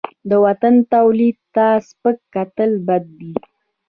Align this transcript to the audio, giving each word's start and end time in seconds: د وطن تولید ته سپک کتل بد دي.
د 0.29 0.31
وطن 0.45 0.75
تولید 0.93 1.37
ته 1.55 1.67
سپک 1.87 2.17
کتل 2.33 2.71
بد 2.87 3.03
دي. 3.19 3.33